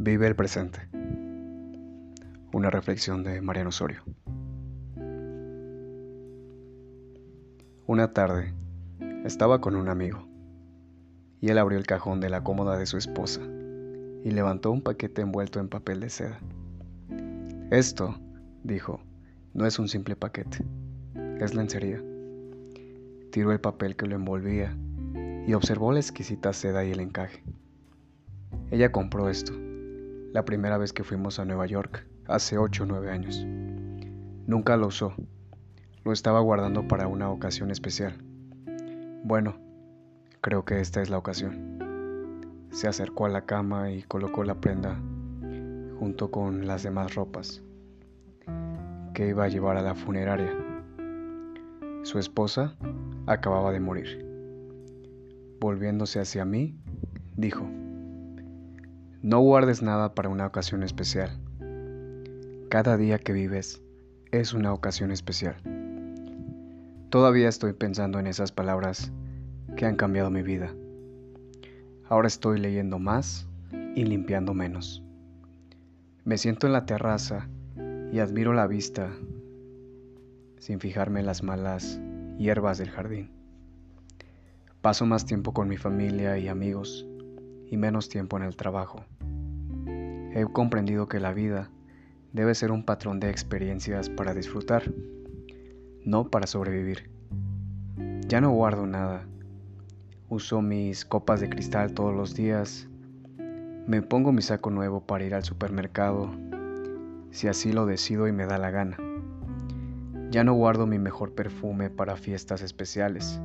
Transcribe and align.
Vive 0.00 0.28
el 0.28 0.36
presente. 0.36 0.78
Una 2.52 2.70
reflexión 2.70 3.24
de 3.24 3.40
Mariano 3.40 3.70
Osorio. 3.70 4.04
Una 7.84 8.12
tarde 8.12 8.54
estaba 9.24 9.60
con 9.60 9.74
un 9.74 9.88
amigo 9.88 10.24
y 11.40 11.48
él 11.48 11.58
abrió 11.58 11.80
el 11.80 11.86
cajón 11.86 12.20
de 12.20 12.30
la 12.30 12.44
cómoda 12.44 12.78
de 12.78 12.86
su 12.86 12.96
esposa 12.96 13.40
y 14.24 14.30
levantó 14.30 14.70
un 14.70 14.82
paquete 14.82 15.22
envuelto 15.22 15.58
en 15.58 15.68
papel 15.68 15.98
de 15.98 16.10
seda. 16.10 16.38
Esto, 17.72 18.20
dijo, 18.62 19.00
no 19.52 19.66
es 19.66 19.80
un 19.80 19.88
simple 19.88 20.14
paquete, 20.14 20.64
es 21.40 21.56
lencería. 21.56 22.00
Tiró 23.32 23.50
el 23.50 23.60
papel 23.60 23.96
que 23.96 24.06
lo 24.06 24.14
envolvía 24.14 24.78
y 25.44 25.54
observó 25.54 25.90
la 25.90 25.98
exquisita 25.98 26.52
seda 26.52 26.84
y 26.84 26.92
el 26.92 27.00
encaje. 27.00 27.42
Ella 28.70 28.92
compró 28.92 29.28
esto 29.28 29.67
la 30.32 30.44
primera 30.44 30.78
vez 30.78 30.92
que 30.92 31.04
fuimos 31.04 31.38
a 31.38 31.44
Nueva 31.44 31.66
York, 31.66 32.06
hace 32.26 32.58
8 32.58 32.82
o 32.82 32.86
9 32.86 33.10
años. 33.10 33.44
Nunca 34.46 34.76
lo 34.76 34.88
usó, 34.88 35.14
lo 36.04 36.12
estaba 36.12 36.40
guardando 36.40 36.86
para 36.86 37.08
una 37.08 37.30
ocasión 37.30 37.70
especial. 37.70 38.14
Bueno, 39.24 39.56
creo 40.40 40.64
que 40.64 40.80
esta 40.80 41.02
es 41.02 41.10
la 41.10 41.18
ocasión. 41.18 42.66
Se 42.70 42.88
acercó 42.88 43.26
a 43.26 43.30
la 43.30 43.46
cama 43.46 43.90
y 43.90 44.02
colocó 44.02 44.44
la 44.44 44.60
prenda 44.60 45.00
junto 45.98 46.30
con 46.30 46.66
las 46.66 46.82
demás 46.82 47.14
ropas 47.14 47.62
que 49.14 49.28
iba 49.28 49.44
a 49.44 49.48
llevar 49.48 49.76
a 49.76 49.82
la 49.82 49.94
funeraria. 49.94 50.52
Su 52.02 52.18
esposa 52.18 52.76
acababa 53.26 53.72
de 53.72 53.80
morir. 53.80 54.24
Volviéndose 55.60 56.20
hacia 56.20 56.44
mí, 56.44 56.78
dijo, 57.36 57.68
no 59.22 59.40
guardes 59.40 59.82
nada 59.82 60.14
para 60.14 60.28
una 60.28 60.46
ocasión 60.46 60.84
especial. 60.84 61.30
Cada 62.68 62.96
día 62.96 63.18
que 63.18 63.32
vives 63.32 63.82
es 64.30 64.52
una 64.52 64.72
ocasión 64.72 65.10
especial. 65.10 65.56
Todavía 67.10 67.48
estoy 67.48 67.72
pensando 67.72 68.20
en 68.20 68.28
esas 68.28 68.52
palabras 68.52 69.10
que 69.76 69.86
han 69.86 69.96
cambiado 69.96 70.30
mi 70.30 70.42
vida. 70.42 70.72
Ahora 72.08 72.28
estoy 72.28 72.60
leyendo 72.60 73.00
más 73.00 73.48
y 73.96 74.04
limpiando 74.04 74.54
menos. 74.54 75.02
Me 76.24 76.38
siento 76.38 76.68
en 76.68 76.74
la 76.74 76.86
terraza 76.86 77.48
y 78.12 78.20
admiro 78.20 78.52
la 78.52 78.68
vista 78.68 79.10
sin 80.58 80.78
fijarme 80.78 81.20
en 81.20 81.26
las 81.26 81.42
malas 81.42 82.00
hierbas 82.38 82.78
del 82.78 82.90
jardín. 82.90 83.30
Paso 84.80 85.06
más 85.06 85.26
tiempo 85.26 85.52
con 85.52 85.66
mi 85.66 85.76
familia 85.76 86.38
y 86.38 86.46
amigos 86.46 87.04
y 87.70 87.76
menos 87.76 88.08
tiempo 88.08 88.36
en 88.36 88.44
el 88.44 88.56
trabajo. 88.56 89.04
He 90.34 90.46
comprendido 90.52 91.08
que 91.08 91.20
la 91.20 91.32
vida 91.32 91.70
debe 92.32 92.54
ser 92.54 92.70
un 92.70 92.84
patrón 92.84 93.20
de 93.20 93.30
experiencias 93.30 94.08
para 94.10 94.34
disfrutar, 94.34 94.92
no 96.04 96.28
para 96.28 96.46
sobrevivir. 96.46 97.10
Ya 98.28 98.40
no 98.40 98.50
guardo 98.50 98.86
nada. 98.86 99.26
Uso 100.28 100.60
mis 100.60 101.04
copas 101.04 101.40
de 101.40 101.48
cristal 101.48 101.92
todos 101.92 102.14
los 102.14 102.34
días. 102.34 102.88
Me 103.86 104.02
pongo 104.02 104.32
mi 104.32 104.42
saco 104.42 104.70
nuevo 104.70 105.00
para 105.00 105.24
ir 105.24 105.34
al 105.34 105.44
supermercado, 105.44 106.30
si 107.30 107.48
así 107.48 107.72
lo 107.72 107.86
decido 107.86 108.28
y 108.28 108.32
me 108.32 108.44
da 108.44 108.58
la 108.58 108.70
gana. 108.70 108.98
Ya 110.30 110.44
no 110.44 110.52
guardo 110.52 110.86
mi 110.86 110.98
mejor 110.98 111.32
perfume 111.34 111.88
para 111.88 112.16
fiestas 112.16 112.60
especiales. 112.60 113.40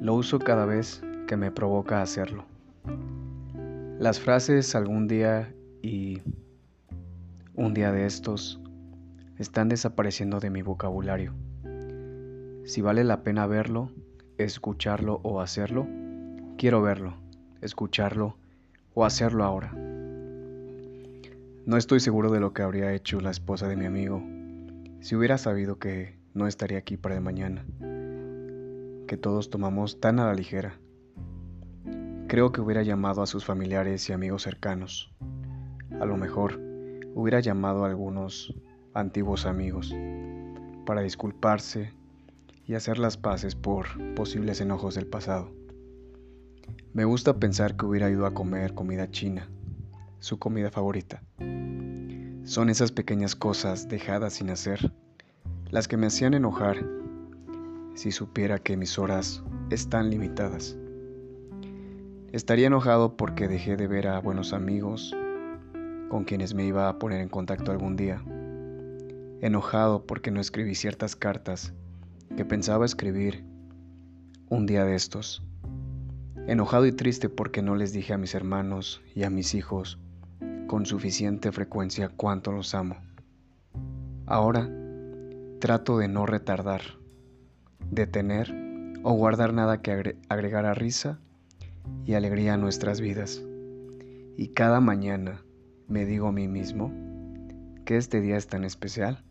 Lo 0.00 0.14
uso 0.14 0.38
cada 0.38 0.64
vez 0.64 1.02
que 1.26 1.36
me 1.36 1.50
provoca 1.50 2.00
hacerlo. 2.00 2.49
Las 4.00 4.18
frases 4.18 4.74
algún 4.74 5.08
día 5.08 5.52
y 5.82 6.22
un 7.54 7.74
día 7.74 7.92
de 7.92 8.06
estos 8.06 8.58
están 9.36 9.68
desapareciendo 9.68 10.40
de 10.40 10.48
mi 10.48 10.62
vocabulario. 10.62 11.34
Si 12.64 12.80
vale 12.80 13.04
la 13.04 13.22
pena 13.22 13.46
verlo, 13.46 13.90
escucharlo 14.38 15.20
o 15.22 15.42
hacerlo, 15.42 15.86
quiero 16.56 16.80
verlo, 16.80 17.12
escucharlo 17.60 18.38
o 18.94 19.04
hacerlo 19.04 19.44
ahora. 19.44 19.70
No 21.66 21.76
estoy 21.76 22.00
seguro 22.00 22.32
de 22.32 22.40
lo 22.40 22.54
que 22.54 22.62
habría 22.62 22.94
hecho 22.94 23.20
la 23.20 23.30
esposa 23.30 23.68
de 23.68 23.76
mi 23.76 23.84
amigo 23.84 24.22
si 25.00 25.14
hubiera 25.14 25.36
sabido 25.36 25.78
que 25.78 26.16
no 26.32 26.46
estaría 26.46 26.78
aquí 26.78 26.96
para 26.96 27.16
el 27.16 27.20
mañana, 27.20 27.66
que 29.06 29.18
todos 29.18 29.50
tomamos 29.50 30.00
tan 30.00 30.20
a 30.20 30.24
la 30.24 30.32
ligera 30.32 30.80
Creo 32.30 32.52
que 32.52 32.60
hubiera 32.60 32.84
llamado 32.84 33.22
a 33.22 33.26
sus 33.26 33.44
familiares 33.44 34.08
y 34.08 34.12
amigos 34.12 34.44
cercanos. 34.44 35.12
A 35.98 36.04
lo 36.04 36.16
mejor 36.16 36.60
hubiera 37.16 37.40
llamado 37.40 37.84
a 37.84 37.88
algunos 37.88 38.54
antiguos 38.94 39.46
amigos 39.46 39.92
para 40.86 41.02
disculparse 41.02 41.92
y 42.68 42.74
hacer 42.74 43.00
las 43.00 43.16
paces 43.16 43.56
por 43.56 43.88
posibles 44.14 44.60
enojos 44.60 44.94
del 44.94 45.08
pasado. 45.08 45.50
Me 46.92 47.04
gusta 47.04 47.40
pensar 47.40 47.76
que 47.76 47.86
hubiera 47.86 48.08
ido 48.08 48.24
a 48.26 48.32
comer 48.32 48.74
comida 48.74 49.10
china, 49.10 49.50
su 50.20 50.38
comida 50.38 50.70
favorita. 50.70 51.24
Son 52.44 52.70
esas 52.70 52.92
pequeñas 52.92 53.34
cosas 53.34 53.88
dejadas 53.88 54.34
sin 54.34 54.50
hacer 54.50 54.92
las 55.68 55.88
que 55.88 55.96
me 55.96 56.06
hacían 56.06 56.34
enojar 56.34 56.86
si 57.96 58.12
supiera 58.12 58.60
que 58.60 58.76
mis 58.76 59.00
horas 59.00 59.42
están 59.70 60.10
limitadas. 60.10 60.79
Estaría 62.32 62.68
enojado 62.68 63.16
porque 63.16 63.48
dejé 63.48 63.76
de 63.76 63.88
ver 63.88 64.06
a 64.06 64.20
buenos 64.20 64.52
amigos 64.52 65.16
con 66.08 66.22
quienes 66.22 66.54
me 66.54 66.64
iba 66.64 66.88
a 66.88 66.96
poner 66.96 67.20
en 67.20 67.28
contacto 67.28 67.72
algún 67.72 67.96
día. 67.96 68.22
Enojado 69.40 70.06
porque 70.06 70.30
no 70.30 70.40
escribí 70.40 70.76
ciertas 70.76 71.16
cartas 71.16 71.72
que 72.36 72.44
pensaba 72.44 72.86
escribir 72.86 73.44
un 74.48 74.64
día 74.66 74.84
de 74.84 74.94
estos. 74.94 75.42
Enojado 76.46 76.86
y 76.86 76.92
triste 76.92 77.28
porque 77.28 77.62
no 77.62 77.74
les 77.74 77.92
dije 77.92 78.12
a 78.12 78.18
mis 78.18 78.36
hermanos 78.36 79.02
y 79.12 79.24
a 79.24 79.30
mis 79.30 79.56
hijos 79.56 79.98
con 80.68 80.86
suficiente 80.86 81.50
frecuencia 81.50 82.10
cuánto 82.10 82.52
los 82.52 82.76
amo. 82.76 82.98
Ahora 84.26 84.70
trato 85.58 85.98
de 85.98 86.06
no 86.06 86.26
retardar, 86.26 86.82
detener 87.90 88.54
o 89.02 89.14
guardar 89.14 89.52
nada 89.52 89.82
que 89.82 90.16
agregar 90.28 90.64
a 90.64 90.74
risa 90.74 91.18
y 92.04 92.14
alegría 92.14 92.54
a 92.54 92.56
nuestras 92.56 93.00
vidas. 93.00 93.42
Y 94.36 94.48
cada 94.48 94.80
mañana 94.80 95.44
me 95.88 96.06
digo 96.06 96.28
a 96.28 96.32
mí 96.32 96.48
mismo 96.48 96.92
que 97.84 97.96
este 97.96 98.20
día 98.20 98.36
es 98.36 98.46
tan 98.46 98.64
especial. 98.64 99.22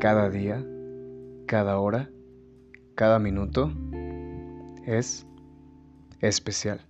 Cada 0.00 0.30
día, 0.30 0.64
cada 1.46 1.78
hora, 1.78 2.10
cada 2.94 3.18
minuto 3.18 3.72
es 4.86 5.26
especial. 6.20 6.89